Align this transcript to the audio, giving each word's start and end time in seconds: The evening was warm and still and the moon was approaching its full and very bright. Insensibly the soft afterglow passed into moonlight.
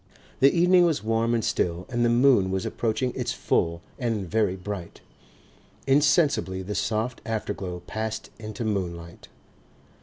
The 0.39 0.51
evening 0.51 0.83
was 0.87 1.03
warm 1.03 1.35
and 1.35 1.45
still 1.45 1.85
and 1.87 2.03
the 2.03 2.09
moon 2.09 2.49
was 2.49 2.65
approaching 2.65 3.11
its 3.13 3.33
full 3.33 3.83
and 3.99 4.27
very 4.27 4.55
bright. 4.55 5.01
Insensibly 5.85 6.63
the 6.63 6.73
soft 6.73 7.21
afterglow 7.23 7.81
passed 7.85 8.31
into 8.39 8.65
moonlight. 8.65 9.27